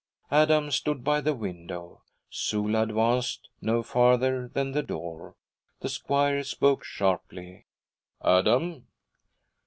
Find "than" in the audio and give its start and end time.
4.47-4.71